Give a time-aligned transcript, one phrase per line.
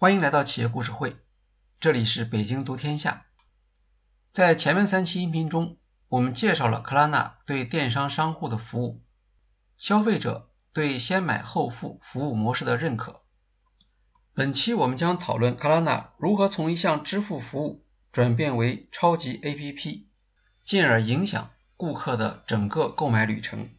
[0.00, 1.16] 欢迎来到企业故事会，
[1.80, 3.26] 这里是北京读天下。
[4.30, 5.76] 在前面三期音频中，
[6.06, 9.02] 我们介绍了克拉纳对电商商户的服务，
[9.76, 13.22] 消费者对先买后付服务模式的认可。
[14.34, 20.04] 本期我们将讨论克拉纳如何从一项支付服务转变为超级 APP，
[20.64, 23.70] 进而影响顾客的整个购买旅程。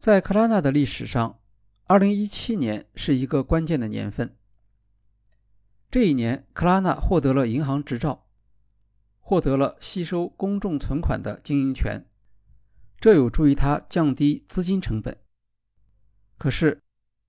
[0.00, 1.38] 在克拉纳的历史上，
[1.86, 4.34] 二零一七年是一个关键的年份。
[5.90, 8.26] 这一年，克拉纳获得了银行执照，
[9.20, 12.04] 获得了吸收公众存款的经营权，
[13.00, 15.18] 这有助于他降低资金成本。
[16.36, 16.82] 可是，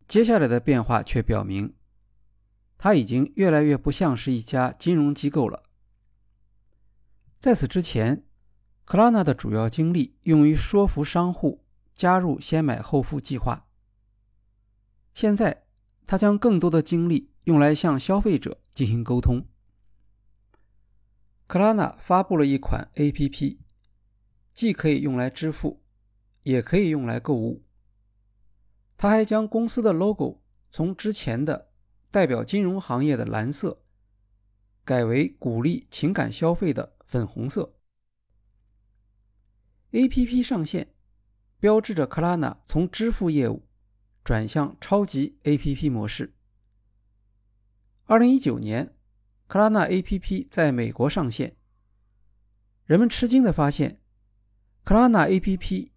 [0.09, 1.73] 接下来的变化却表明，
[2.77, 5.63] 他已经越来越不像是一家金融机构了。
[7.39, 8.25] 在此之前，
[8.83, 11.63] 克拉纳的主要精力用于说服商户
[11.95, 13.67] 加入先买后付计划。
[15.13, 15.63] 现在，
[16.05, 17.31] 他将更多的精力。
[17.49, 19.43] 用来向消费者进行沟通。
[21.47, 23.57] 克拉纳发布了一款 APP，
[24.51, 25.81] 既可以用来支付，
[26.43, 27.65] 也可以用来购物。
[28.95, 31.71] 他还将公司的 logo 从之前的
[32.11, 33.81] 代表金融行业的蓝色，
[34.85, 37.73] 改为鼓励情感消费的粉红色。
[39.91, 40.93] APP 上线，
[41.59, 43.67] 标志着克拉纳从支付业务
[44.23, 46.35] 转向超级 APP 模式。
[48.09, 48.95] 二零一九年，
[49.45, 51.55] 克拉纳 APP 在美国上线。
[52.85, 54.01] 人们吃惊地发现，
[54.83, 55.91] 克拉纳 APP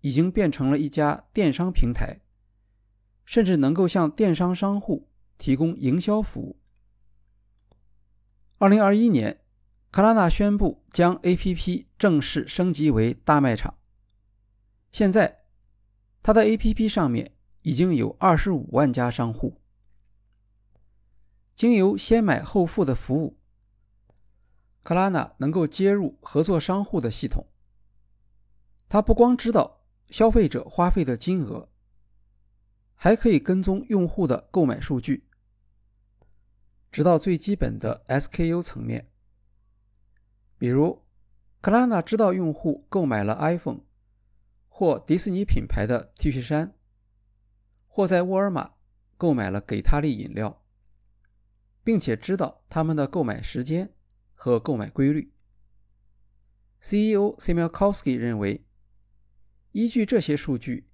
[0.00, 2.20] 已经变成了一家电商平台，
[3.24, 6.60] 甚至能够向电商商户提供营销服务。
[8.58, 9.40] 二零二一年，
[9.90, 13.76] 克拉纳宣布将 APP 正式升级为大卖场。
[14.92, 15.40] 现在，
[16.22, 19.60] 它的 APP 上面已经有二十五万家商户。
[21.56, 23.38] 经由先买后付的服务，
[24.82, 27.46] 克拉纳能够接入合作商户的系统。
[28.90, 31.70] 他不光知道消费者花费的金额，
[32.94, 35.26] 还可以跟踪用户的购买数据，
[36.92, 39.10] 直到最基本的 SKU 层面。
[40.58, 41.06] 比如，
[41.62, 43.80] 克拉纳知道用户购买了 iPhone
[44.68, 46.76] 或迪士尼品牌的 T 恤衫，
[47.88, 48.72] 或在沃尔玛
[49.16, 50.62] 购买了给他利饮料。
[51.86, 53.94] 并且知道他们的购买时间
[54.34, 55.32] 和购买规律。
[56.80, 58.66] CEO Simelkowski 认为，
[59.70, 60.86] 依据这些数据，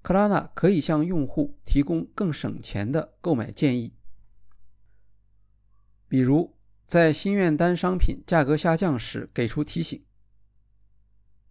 [0.00, 3.92] 克拉纳可以向用户提供更省钱的购买建议，
[6.08, 10.02] 比如在心愿单商品价格下降时给出提醒。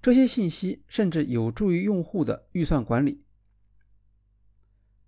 [0.02, 3.24] 这些信息甚至有助于用户的预算管理。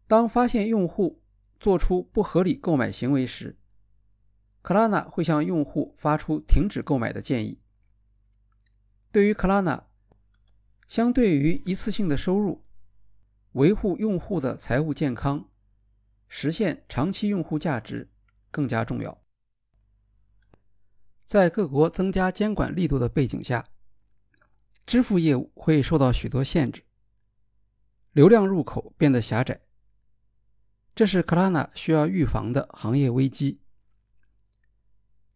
[0.05, 1.23] 当发现用户，
[1.59, 3.57] 做出不合理购买行为时，
[4.61, 7.59] 克拉纳会向用户发出停止购买的建议。
[9.11, 9.87] 对于克拉纳，
[10.87, 12.63] 相对于一次性的收入，
[13.53, 15.49] 维护用户的财务健康、
[16.27, 18.09] 实现长期用户价值
[18.51, 19.21] 更加重要。
[21.25, 23.67] 在各国增加监管力度的背景下，
[24.85, 26.83] 支付业务会受到许多限制，
[28.13, 29.61] 流量入口变得狭窄。
[30.99, 33.61] 这是克拉纳需要预防的行业危机。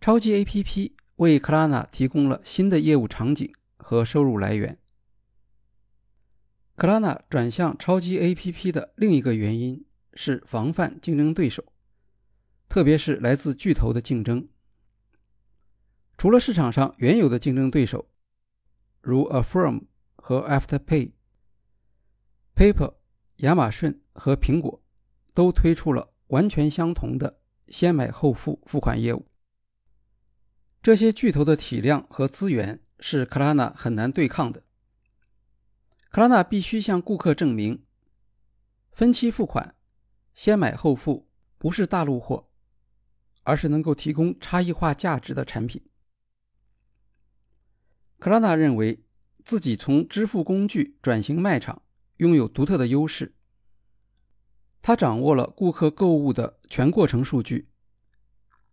[0.01, 4.78] 超级 APP 为克拉纳提供了新的业务场景和收入来源。
[6.75, 11.63] 克拉纳转向超级 APP 的另一个原因是防范竞争对手，
[12.68, 14.50] 特别是来自巨头的竞争。
[16.18, 18.09] 除了市场上原有的竞争对手，
[19.00, 19.84] 如 Affirm
[20.18, 21.13] 和 Afterpay、
[22.53, 22.95] Paper、
[23.38, 24.83] 亚马逊和苹果。
[25.34, 29.28] 都推出了完全相同的先买后付付款业务。
[30.81, 34.63] 这些巨头的体量和资源是克拉纳很难对抗的。
[36.10, 37.84] 克拉纳必须向顾客证明，
[38.92, 39.75] 分期付款、
[40.34, 42.50] 先买后付不是大陆货，
[43.44, 45.84] 而是能够提供差异化价值的产品。
[48.19, 49.04] 克拉纳认为
[49.44, 51.81] 自己从支付工具转型卖场，
[52.18, 53.34] 拥有独特的优势。
[54.85, 57.69] 他掌握了顾客购物的全过程数据，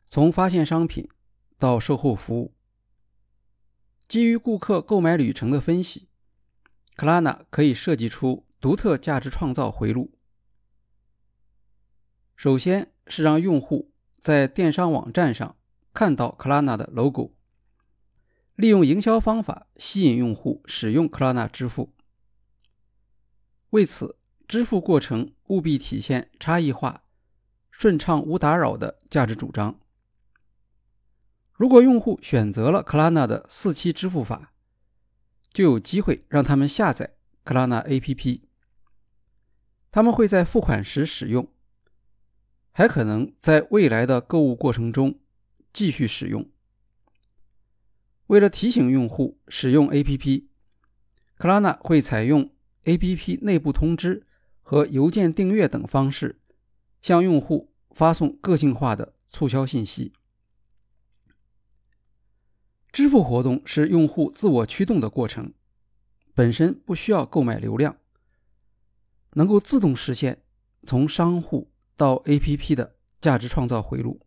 [0.08, 1.08] 从发现商品
[1.56, 2.56] 到售后服务。
[4.08, 6.08] 基于顾客购买旅程的分析，
[6.96, 10.18] 克拉纳可以设计出独特价值创造回路。
[12.34, 15.56] 首先是让用户在电商网站上
[15.94, 17.36] 看到克拉纳的 logo，
[18.56, 21.94] 利用营销方法吸引用户使用克拉纳支付。
[23.70, 24.19] 为此。
[24.50, 27.05] 支付过程务必体现差异化、
[27.70, 29.79] 顺畅无打扰的价值主张。
[31.52, 34.52] 如果用户选择了 klana 的四期支付法，
[35.52, 37.14] 就有机会让他们下载
[37.44, 38.41] klana app。
[39.93, 41.49] 他们会在付款时使用，
[42.73, 45.20] 还可能在未来的购物过程中
[45.73, 46.50] 继续使用。
[48.26, 50.46] 为了提醒用户使用 app
[51.38, 54.26] klana 会采用 APP 内部通知
[54.70, 56.38] 和邮件订阅等方式，
[57.02, 60.12] 向用户发送个性化的促销信息。
[62.93, 65.52] 支付活动是用户自我驱动的过程，
[66.34, 67.96] 本身不需要购买流量，
[69.32, 70.44] 能够自动实现
[70.84, 74.20] 从商户到 APP 的价值创造回路。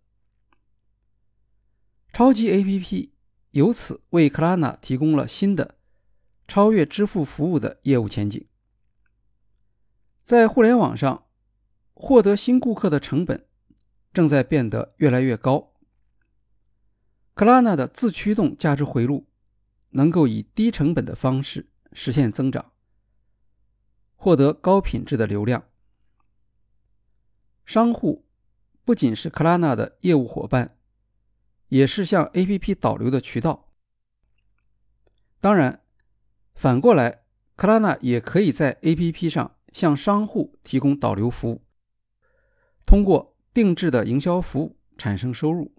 [2.12, 3.12] 超级 APP
[3.51, 5.78] 由此为 Klarna 提供了新的
[6.50, 8.45] 超越支付服务的业务前景。
[10.24, 11.25] 在互联网上，
[11.94, 13.46] 获得新顾客的成本
[14.14, 15.74] 正在变得越来越高。
[17.34, 19.28] 克拉纳的自驱动价值回路
[19.90, 22.72] 能够以低成本的方式实现增长，
[24.16, 25.66] 获得高品质的流量。
[27.66, 28.26] 商户
[28.86, 30.78] 不仅是克拉纳的业务伙伴，
[31.68, 33.74] 也是向 APP 导流的渠道。
[35.42, 35.84] 当然，
[36.56, 37.26] 反过来，
[37.58, 41.66] 克拉纳也可以在 APP 上向商户提供导流服务，
[42.86, 45.75] 通过定制的营销服务产生收入。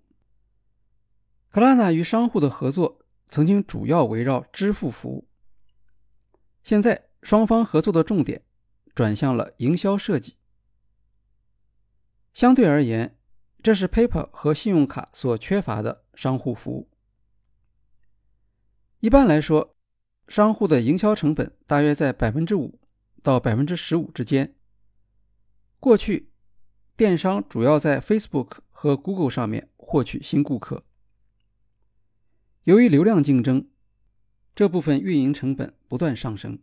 [1.51, 2.99] 克拉纳与商户的合作
[3.29, 5.29] 曾经主要围绕支付服务，
[6.63, 8.45] 现在双方合作的重点
[8.95, 10.37] 转向了营销设计。
[12.33, 13.17] 相对而言，
[13.63, 16.91] 这是 PayPal 和信用卡所缺乏的商户服务。
[18.99, 19.77] 一般来说，
[20.27, 22.81] 商户的营销成本大约在百分之五
[23.25, 24.55] 到百分之十五之间。
[25.81, 26.31] 过去，
[26.95, 30.85] 电商主要在 Facebook 和 Google 上面获取新顾客。
[32.65, 33.71] 由于流量竞争，
[34.55, 36.59] 这部分运营成本不断上升。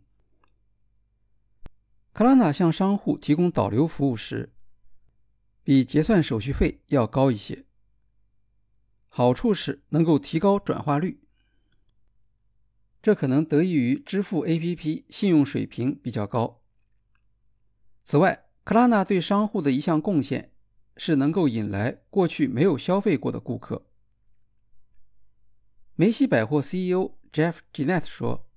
[2.12, 4.52] 克拉纳向商户提供导流服务时，
[5.64, 7.64] 比结算手续费要高一些。
[9.08, 11.24] 好处是能够提高转化率，
[13.02, 16.62] 这可能得益于支付 APP 信用水平比较高。
[18.04, 20.52] 此外，克拉纳对商户的一项贡献
[20.96, 23.86] 是能够引来过去没有消费过的顾客。
[25.96, 28.48] 梅西百货 CEO Jeff g e n e t t 说，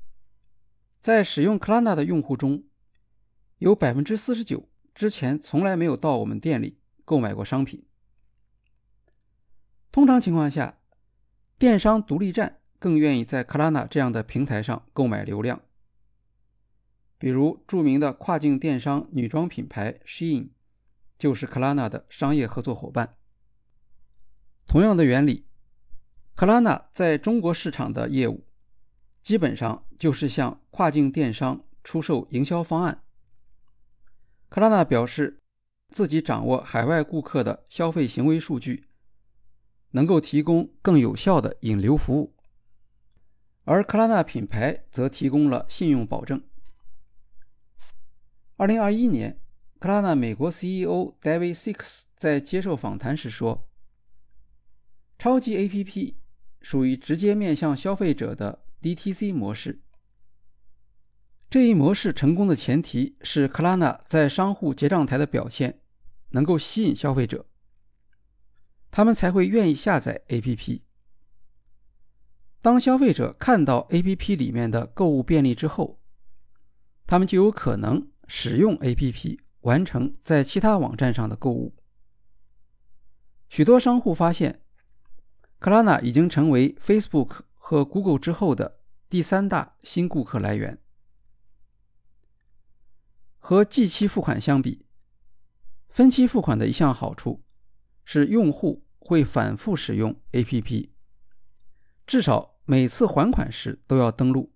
[0.99, 2.63] 在使用 Klarna 的用户中，
[3.57, 7.85] 有百分之四十九之前从来没有到我们店里购买过商品。
[9.91, 10.79] 通常情况下，
[11.57, 15.59] 电商独立站更愿意在 Klarna 这样的平台上购买流量。
[17.17, 20.49] 比如，著名的跨境电商女装品牌 Shein
[21.17, 23.15] 就是 Klarna 的商业合作伙伴。
[24.67, 25.47] 同样的原理。
[26.35, 28.45] 克拉纳在中国市场的业务，
[29.23, 33.01] 基本上就是向跨境电商出售营销方案。
[34.47, 35.41] 克拉纳表示，
[35.89, 38.85] 自己掌握海外顾客的消费行为数据，
[39.89, 42.34] 能够提供更有效的引流服务，
[43.65, 46.41] 而克拉纳品牌则提供了信用保证。
[48.55, 49.39] 二零二一年，
[49.77, 53.67] 克拉纳美国 CEO David Six 在接受访谈时说
[55.19, 56.15] ：“超级 APP。”
[56.61, 59.83] 属于直接面向消费者的 DTC 模式。
[61.47, 65.81] 这一模式成功的前提是克拉纳在商户结账台的表现
[66.31, 67.45] 能够吸引消费者，
[68.89, 70.81] 他们才会愿意下载 APP。
[72.65, 75.99] 当消费者看到 APP 里面的购物便利之后，
[77.05, 81.75] 他们就有可能使用 APP 完成在其他网站上的购物。
[83.49, 84.63] 许多商户发现。
[85.59, 88.79] 克拉纳已经成为 Facebook 和 Google 之后的
[89.09, 90.79] 第三大新顾客来源。
[93.37, 94.87] 和即期付款相比，
[95.89, 97.43] 分期付款的一项好处
[98.03, 100.89] 是用户会反复使用 APP，
[102.07, 104.51] 至少每次还款时都要登录。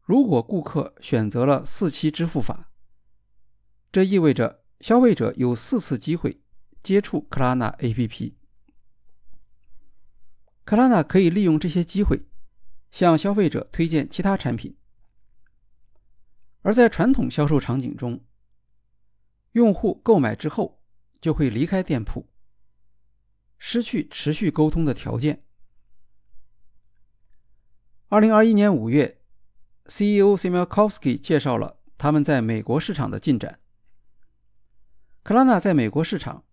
[0.00, 2.72] 如果顾客选择了四期支付法，
[3.92, 6.42] 这意味着消费者有四次机会
[6.82, 8.32] 接触克拉纳 APP。
[10.64, 12.22] 克拉纳可以利用这些机会，
[12.90, 14.76] 向消费者推荐其他产品。
[16.62, 18.24] 而在传统销售场景中，
[19.52, 20.80] 用户购买之后
[21.20, 22.30] 就会离开店铺，
[23.58, 25.44] 失去持续沟通的条件。
[28.12, 29.22] 二零二一年五月
[29.86, 33.58] ，CEO Simelkowski 介绍了他们在美国市场的进展。
[35.22, 36.44] 克拉纳在美国市场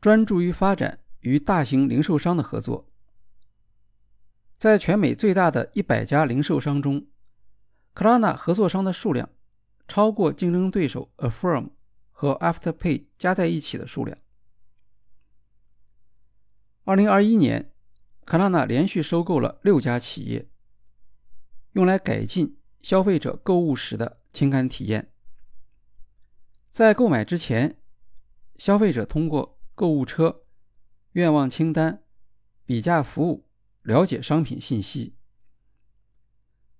[0.00, 2.88] 专注于发展与大型零售商的合作。
[4.58, 7.06] 在全美最大的一百家零售商中，
[7.94, 9.30] 克拉纳合作商的数量
[9.86, 11.70] 超过竞争对手 Affirm
[12.10, 14.18] 和 Afterpay 加在一起的数量。
[16.82, 17.70] 二零二一年，
[18.24, 20.48] 克拉纳连续收购了六家企业，
[21.76, 25.12] 用来改进消费者购物时的情感体验。
[26.70, 27.78] 在购买之前，
[28.54, 30.46] 消费者通过购物车、
[31.12, 32.02] 愿望清单、
[32.64, 33.46] 比价服务
[33.82, 35.18] 了解商品信息。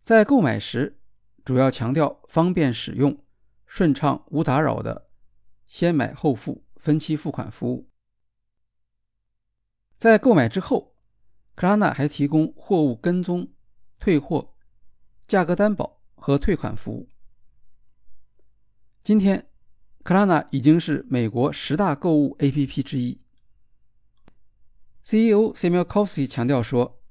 [0.02, 0.98] 在购买时，
[1.44, 3.22] 主要强调方便使用、
[3.66, 5.10] 顺畅无打扰的
[5.68, 7.90] “先买后付”分期付款服务。
[9.98, 10.96] 在购买之后，
[11.54, 13.52] 克拉纳还提供货物跟踪、
[13.98, 14.54] 退货、
[15.26, 17.09] 价格担保和退款服务。
[19.02, 19.49] 今天，
[20.02, 23.21] 克拉纳已经是美国十大购物 APP 之一。
[25.02, 27.02] CEO Samuel c o f s y 强调说：“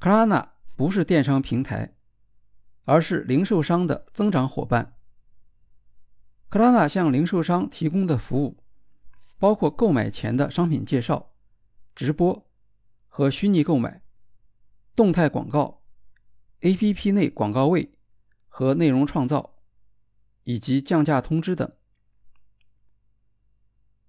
[0.00, 1.94] 克拉纳不是电商平台，
[2.84, 4.96] 而是零售商的增长伙伴。
[6.48, 8.64] 克拉纳向零售商提供的服务，
[9.38, 11.28] 包括购买前的商品介绍。”
[11.94, 12.48] 直播
[13.08, 14.02] 和虚拟购买、
[14.96, 15.79] 动态广告、
[16.60, 17.92] APP 内广告位
[18.48, 19.54] 和内容创造，
[20.44, 21.70] 以及降价通知等。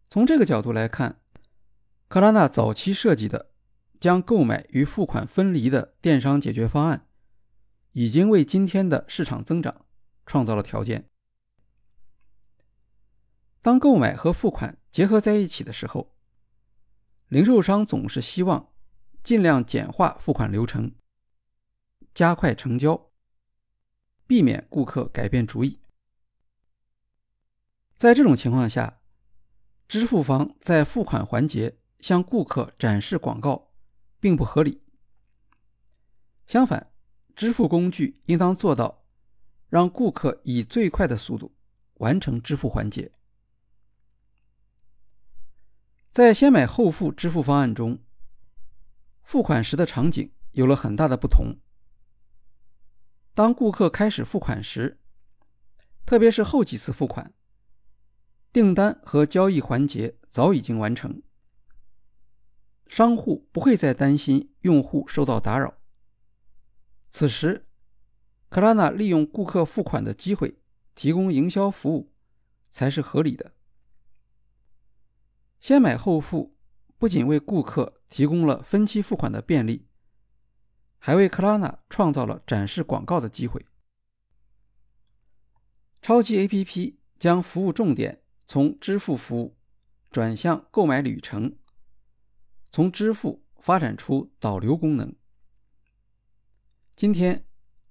[0.09, 1.21] 从这个角度来看，
[2.09, 3.51] 克拉纳早期设计的
[3.99, 7.07] 将购买与付款分离的电商解决方案，
[7.93, 9.85] 已经为今天的市场增长
[10.25, 11.07] 创造了条件。
[13.61, 16.13] 当购买和付款结合在一起的时候，
[17.29, 18.73] 零售商总是希望
[19.23, 20.91] 尽量简化付款流程，
[22.13, 23.11] 加快成交，
[24.27, 25.79] 避免顾客改变主意。
[27.93, 29.01] 在这种情况下，
[29.87, 33.71] 支付方在付款环节向顾客展示广告
[34.19, 34.81] 并不合理。
[36.47, 36.91] 相反，
[37.35, 39.05] 支付工具应当做到
[39.69, 41.55] 让顾客以最快的速度
[41.95, 43.11] 完成支付环节。
[46.09, 47.99] 在先买后付支付方案中，
[49.23, 51.55] 付款时的场景有了很大的不同。
[53.33, 54.99] 当顾客开始付款时，
[56.05, 57.33] 特别是后几次付款，
[58.51, 61.21] 订单和交易环节早已经完成，
[62.87, 65.75] 商户不会再担心用户受到打扰。
[67.09, 67.63] 此时，
[68.49, 70.59] 克拉纳利用顾客付款的机会
[70.93, 72.13] 提供营销服务，
[72.69, 73.53] 才是合理的。
[75.61, 76.57] 先买后付
[76.97, 79.87] 不仅为顾客提供了分期付款的便利，
[81.03, 83.65] 还为克拉娜创造了展示广告的机会。
[85.99, 89.57] 超级 APP 将服务重点从支付服务
[90.11, 91.57] 转向购买旅程，
[92.69, 95.15] 从支付发展出导流功能。
[96.95, 97.47] 今天，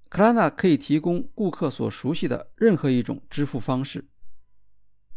[0.09, 4.09] 克拉娜可以提供顾客所熟悉的任何一种支付方式，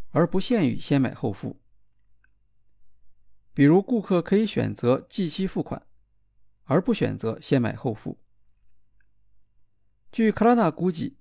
[0.09, 1.61] 而不限于先买后付。
[3.53, 5.85] 比如，顾客可以选择即期付款，
[6.65, 8.19] 而不选择先买后付。
[10.11, 11.17] 据克拉纳估计，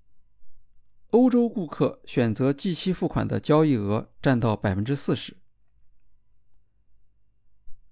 [1.10, 5.36] 欧洲顾客选择即期付款的交易额占到百分之四十。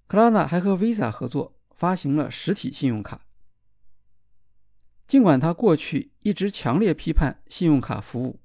[0.07, 3.25] 克拉纳还和 Visa 合作发行了实体信用卡。
[5.07, 8.39] 尽管他过去一直强烈批判信用卡服务，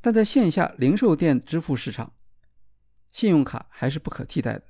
[0.00, 2.14] 但在线下零售店支付市场。
[3.10, 4.66] 信用卡还是不可替代的。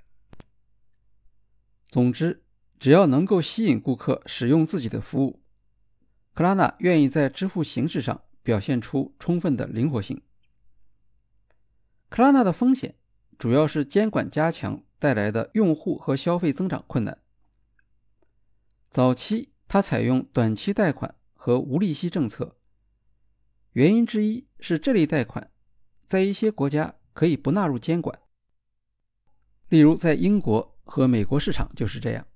[1.90, 2.44] 总之，
[2.78, 5.42] 只要能够吸引顾客使用自己的服务，
[6.34, 10.22] 克拉纳愿意在支付形式上表现出充分的灵活性。
[12.08, 12.94] 克拉纳的风险
[13.38, 17.18] 主要是监管加强带来的用户和消费增长困难。
[18.88, 22.56] 早期，他采用短期贷款和无利息政策，
[23.72, 25.50] 原因之一是这类贷款
[26.06, 28.18] 在一些国家可以不纳入监管。
[29.68, 32.26] 例如，在英国和美国市场就是这样，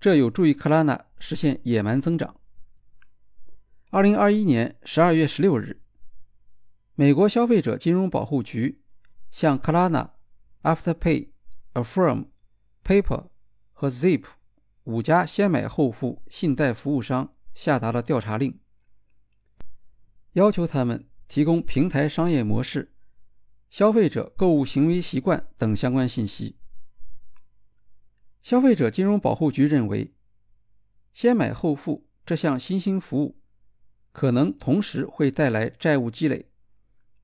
[0.00, 2.40] 这有助于克拉纳实现野蛮增长。
[3.90, 5.82] 二零二一年十二月十六日，
[6.94, 8.80] 美国消费者金融保护局
[9.30, 10.14] 向克拉纳、
[10.62, 11.28] Afterpay、
[11.74, 12.28] Affirm、
[12.82, 13.26] Paper
[13.74, 14.24] 和 Zip
[14.84, 18.58] 五家先买后付信贷服务商下达了调查令，
[20.32, 22.94] 要求他们提供平台商业模式。
[23.68, 26.56] 消费者购物行为习惯等相关信息。
[28.42, 30.14] 消费者金融保护局认为，
[31.12, 33.38] 先买后付这项新兴服务
[34.12, 36.50] 可能同时会带来债务积累、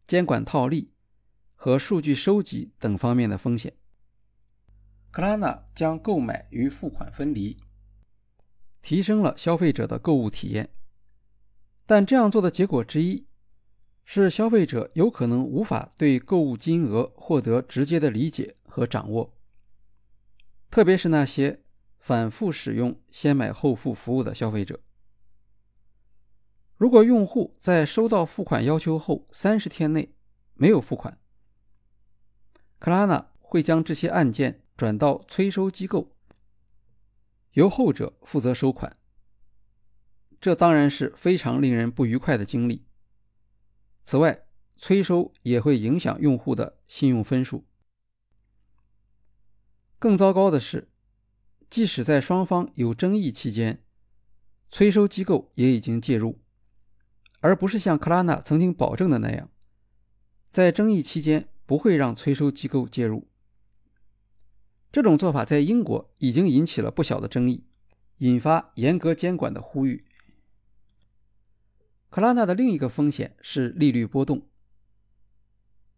[0.04, 0.92] 监管套利
[1.54, 3.74] 和数据收集等方面的风险。
[5.10, 7.56] 克拉纳将购买与付款分离，
[8.82, 10.68] 提升了消费者的购物体验。
[11.86, 13.26] 但这样做的结果之一
[14.04, 19.35] 是，消费者有可能无法对购物金额获得直接的理解和掌握，
[20.70, 21.62] 特别是那些
[21.98, 24.80] 反复使用“先买后付”服务的消费者。
[26.76, 30.14] 如果用户在收到付款要求后三十天内
[30.52, 31.18] 没有付款，
[32.78, 36.12] 克拉纳会将这些案件转到催收机构，
[37.52, 38.94] 由后者负责收款。
[40.38, 42.84] 这当然是非常令人不愉快的经历。
[44.04, 44.46] 此外，
[44.76, 47.66] 催收也会影响用户的信用分数。
[49.98, 50.88] 更糟糕的是，
[51.70, 53.82] 即使在双方有争议期间，
[54.70, 56.40] 催收机构也已经介入。
[57.40, 59.50] 而不是像克拉纳曾经保证的那样，
[60.50, 63.28] 在争议期间不会让催收机构介入。
[64.90, 67.66] 这种做法在英国已经引起了不小的争议，
[68.18, 70.06] 引发严格监管的呼吁。
[72.08, 74.48] 克拉纳的另一个风险是利率波动。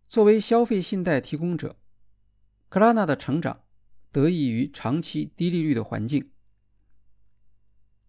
[0.08, 1.76] 作为消费信贷提供者，
[2.68, 3.60] 克拉纳的成长
[4.10, 6.30] 得益于长期低利率的环境。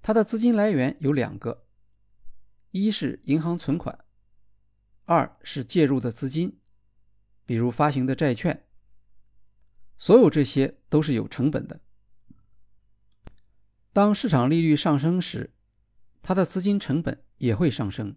[0.01, 1.65] 它的资金来源有两个。
[2.71, 4.05] 一是银行存款，
[5.05, 6.59] 二是介入的资金，
[7.45, 8.67] 比如发行的债券。
[9.97, 11.81] 所有这些都是有成本的。
[13.91, 15.55] 当市场利率上升时，
[16.21, 18.15] 它的资金成本也会上升。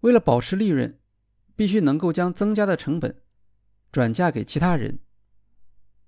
[0.00, 0.98] 为了保持利润，
[1.54, 3.22] 必须能够将增加的成本
[3.92, 4.98] 转嫁给其他人，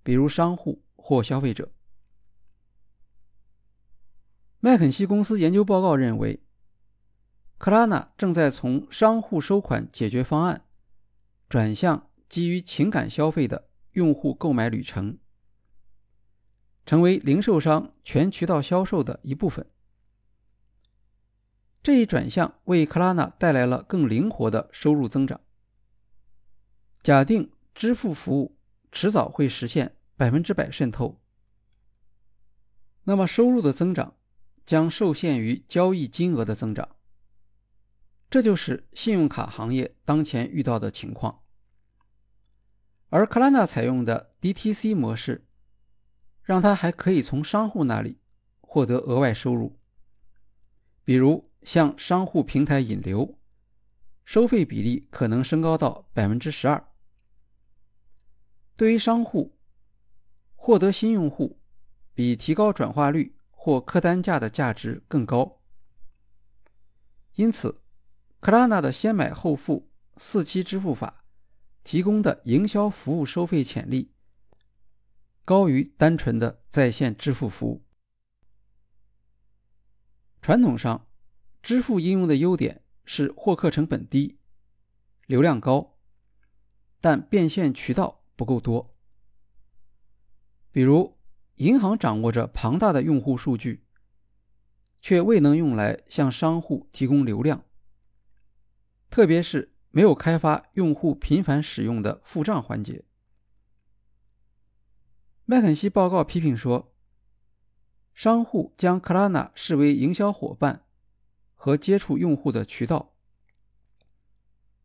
[0.07, 1.73] 比如商户或消费者。
[4.61, 6.45] 麦肯锡公司研究报告认为，
[7.59, 10.65] 克拉纳正在从商户收款解决方案
[11.49, 15.19] 转向基于情感消费的用户购买旅程，
[16.85, 19.69] 成为零售商全渠道销售的一部分。
[21.83, 25.41] 这一转向为克拉纳带来了更灵活的收入增长。
[27.03, 28.56] 假定支付服务
[28.99, 31.21] 迟早会实现百分之百渗透，
[33.05, 34.15] 那么收入的增长。
[34.65, 36.97] 将受限于交易金额的增长，
[38.31, 41.43] 这就是信用卡行业当前遇到的情况。
[43.11, 45.47] 而克拉纳采用的 DTC 模式，
[46.43, 48.19] 让他还可以从商户那里
[48.63, 49.77] 获得额外收入，
[51.05, 53.39] 比如向商户平台引流，
[54.25, 56.96] 收费比例可能升高到百分之十二。
[58.77, 59.57] 对于商户，
[60.55, 61.59] 获得新用户
[62.15, 63.35] 比提高转化率。
[63.69, 65.61] 或客单价的价值更高，
[67.35, 67.83] 因此，
[68.39, 71.25] 克拉纳的先买后付四期支付法
[71.83, 74.13] 提供的营销服务收费潜力
[75.45, 77.85] 高于单纯的在线支付服务。
[80.41, 81.09] 传统上，
[81.61, 84.39] 支付应用的优点是获客成本低、
[85.27, 85.99] 流量高，
[87.01, 88.95] 但变现渠道不够多，
[90.71, 91.17] 比如。
[91.59, 93.87] 银行掌握着庞大的用户数据，
[95.01, 97.65] 却未能用来向商户提供流量，
[99.09, 103.07] 特别是没有开发用户频繁使用的付账环节。
[105.47, 106.95] 麦肯锡报告批评说，
[108.13, 110.85] 商户将克拉纳视为营销伙伴
[111.55, 113.15] 和接触用户的渠道，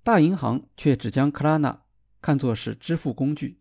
[0.03, 1.80] 大银行却只将克拉纳
[2.21, 3.57] 看作是支付工具，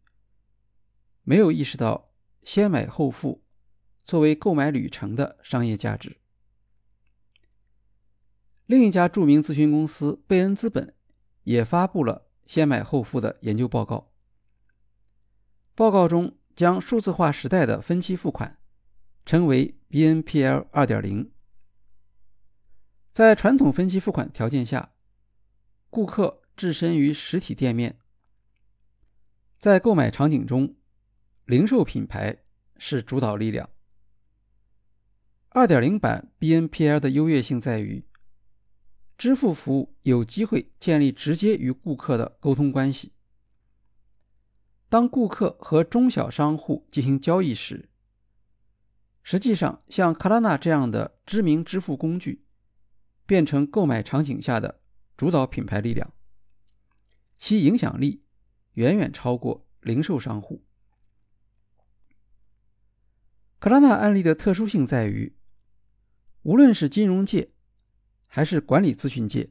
[1.22, 2.10] 没有意识到。
[2.42, 3.44] 先买后付
[4.02, 6.16] 作为购买旅程的商业价值。
[8.64, 10.94] 另一家著名咨询公司贝恩资本
[11.44, 14.10] 也发布了先买后付的研究报告。
[15.74, 18.58] 报告中将数字化时代的分期付款
[19.26, 21.30] 称为 BNPL 2.0。
[23.12, 24.94] 在传统分期付款条件下，
[25.90, 27.99] 顾客置身于实体店面，
[29.60, 30.74] 在购买场景中。
[31.44, 32.44] 零售品牌
[32.78, 33.68] 是主导力量。
[35.50, 38.06] 二点零版 BNPL 的优越性在于，
[39.18, 43.12] 支付服务有机会建立直接与顾客的沟通关系。
[44.88, 47.90] 当顾客和中小商户进行交易时，
[49.22, 52.46] 实际上像卡拉纳这样的知名支付工具，
[53.26, 54.80] 变成购买场景下的
[55.18, 56.14] 主导品牌力量，
[57.36, 58.22] 其影响力
[58.80, 60.64] 远远超过零售商户。
[63.58, 65.36] 克拉纳案例的特殊性在于，
[66.44, 67.50] 无论是金融界
[68.30, 69.50] 还是管理咨询界，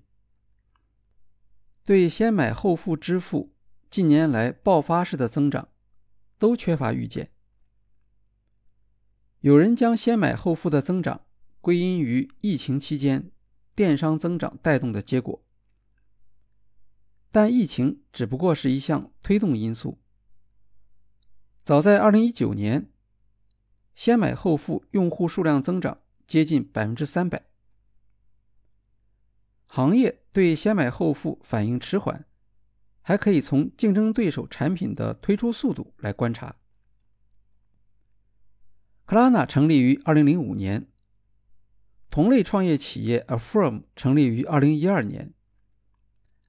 [1.83, 3.53] 对先买后付支付
[3.87, 5.69] 近年来爆发式的增长
[6.39, 7.29] 都缺乏预见。
[9.41, 11.21] 有人将先买后付的增长
[11.61, 13.31] 归因于疫情期间
[13.75, 15.45] 电商增长带动的结果，
[17.41, 19.97] 但疫情只不过是一项推动因素。
[21.61, 22.91] 早在2019年，
[23.95, 27.45] 先买后付用户数量增长接近百分之三百。
[29.67, 32.25] 行业对先买后付反应迟缓，
[32.99, 36.57] 还可以从竞争对手产品的推出速度来观察。
[39.05, 40.89] 克拉纳成立于2005年，
[42.09, 45.33] 同类创业企业 Affirm 成立于2012年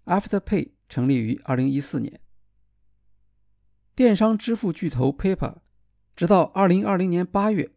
[0.07, 2.21] ，Afterpay 成立于2014年。
[3.95, 5.61] 电商支付巨头 PayPal
[6.17, 7.71] 直到2020年8月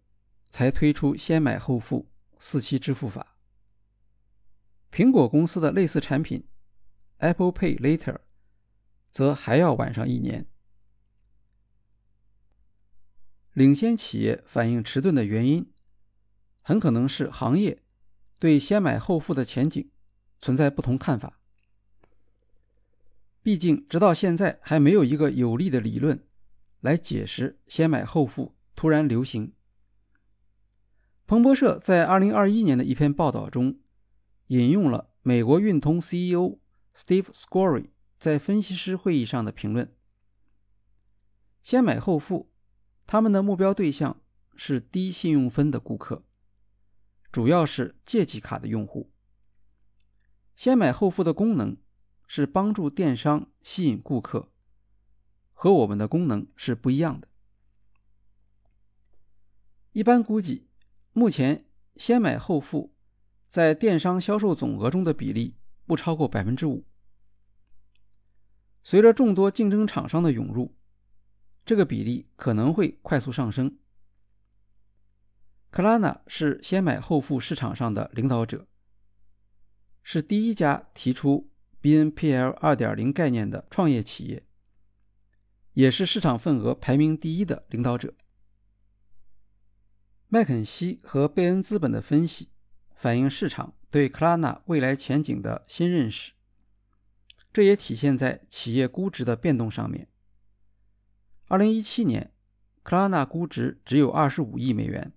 [0.50, 3.38] 才推出先买后付四期支付法。
[4.92, 6.48] 苹果公司的类似产品
[7.20, 8.18] Apple Pay Later
[9.10, 10.48] 则还要晚上一年。
[13.54, 15.72] 领先企业反应迟钝的原因，
[16.64, 17.84] 很可能是行业
[18.40, 19.92] 对先买后付的前景
[20.40, 21.40] 存在不同看法。
[23.44, 26.26] 毕竟，直到现在还没有一个有力的理论
[26.80, 29.54] 来解释先买后付突然流行。
[31.28, 33.80] 彭博社在2021年的一篇报道中。
[34.48, 36.60] 引用了美国运通 CEO
[36.94, 37.88] Steve Scory
[38.20, 39.96] 在分析师会议上的评论
[41.64, 42.52] ：“先买后付，
[43.08, 44.22] 他们的目标对象
[44.56, 46.24] 是低信用分的顾客，
[47.32, 49.12] 主要是借记卡的用户。
[50.56, 51.78] 先买后付的功能
[52.36, 54.50] 是帮助电商吸引顾客，
[55.54, 57.28] 和我们的功能是不一样的。
[59.92, 60.68] 一般估计，
[61.12, 62.96] 目前先买后付。”
[63.48, 66.84] 在电商销售总额中的比例不超过百分之五。
[68.82, 70.76] 随着众多竞争厂商的涌入，
[71.64, 73.78] 这个比例可能会快速上升。
[75.70, 78.66] 克拉纳是先买后付市场上的领导者，
[80.02, 81.53] 是第一家提出
[81.84, 84.48] BNPL 2.0概念的创业企业，
[85.74, 88.14] 也是市场份额排名第一的领导者。
[90.30, 92.50] 麦肯锡和贝恩资本的分析。
[92.96, 96.32] 反映市场对克拉纳未来前景的新认识，
[97.52, 100.08] 这也体现在企业估值的变动上面。
[101.50, 102.32] 二零一七年，
[102.82, 105.12] 克拉纳估值只有二十五亿美元，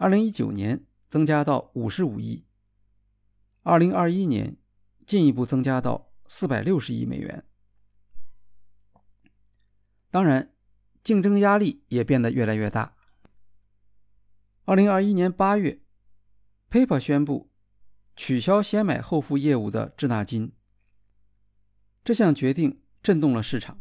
[0.00, 2.44] 二零一九年增加到五十五亿，
[3.62, 4.56] 二零二一年
[5.06, 7.44] 进一步增加到四百六十亿美元。
[10.10, 10.54] 当然，
[11.02, 12.96] 竞争压力也变得越来越大。
[14.64, 15.80] 二零二一年八月。
[16.70, 17.52] PayPal 宣布
[18.16, 20.52] 取消先买后付业务的滞纳金，
[22.02, 23.80] 这项决定震动了市场。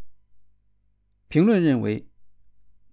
[1.28, 2.12] 评论认为，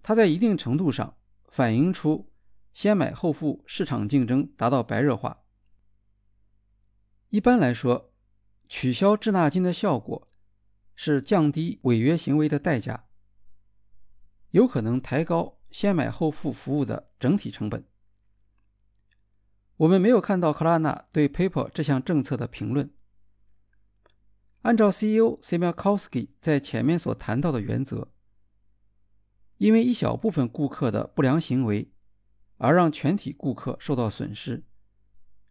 [0.01, 1.17] 它在一定程度上
[1.49, 2.31] 反映出
[2.73, 5.43] 先买后付市场竞争达到白热化。
[7.29, 8.10] 一般来说，
[8.73, 10.29] 取消滞纳金的效果
[10.95, 13.03] 是降低违约行为的代价，
[14.51, 17.85] 有可能抬高先买后付服务的整体成本。
[19.75, 22.89] 我们没有看到克拉纳对 PayPal 这项政策的评论。
[24.61, 28.13] 按照 CEO s i m i k o w s k i 在前面所谈到的原则，
[29.57, 31.91] 因为一小部分顾客的不良行为
[32.55, 34.63] 而让全体顾客受到损失，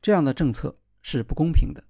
[0.00, 1.89] 这样的政策是不公平的。